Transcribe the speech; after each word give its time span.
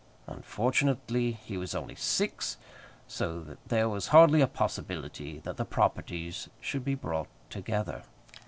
Unfortunately 0.25 1.31
he 1.33 1.57
was 1.57 1.75
only 1.75 1.93
six, 1.93 2.57
so 3.07 3.39
that 3.43 3.59
there 3.69 3.87
was 3.87 4.07
hardly 4.07 4.41
a 4.41 4.47
possibility 4.47 5.37
that 5.43 5.57
the 5.57 5.63
properties 5.63 6.49
should 6.59 6.83
be 6.83 6.95
brought 6.95 7.27
together. 7.51 8.01